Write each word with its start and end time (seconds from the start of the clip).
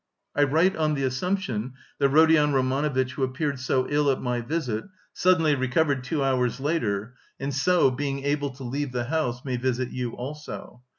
I 0.35 0.45
write 0.45 0.75
on 0.75 0.95
the 0.95 1.03
assumption 1.03 1.73
that 1.99 2.09
Rodion 2.09 2.53
Romanovitch 2.53 3.11
who 3.11 3.21
appeared 3.23 3.59
so 3.59 3.85
ill 3.87 4.09
at 4.09 4.19
my 4.19 4.41
visit, 4.41 4.85
suddenly 5.13 5.53
recovered 5.53 6.03
two 6.03 6.23
hours 6.23 6.59
later 6.59 7.13
and 7.39 7.53
so, 7.53 7.91
being 7.91 8.23
able 8.23 8.49
to 8.49 8.63
leave 8.63 8.93
the 8.93 9.03
house, 9.03 9.45
may 9.45 9.57
visit 9.57 9.91
you 9.91 10.13
also. 10.13 10.81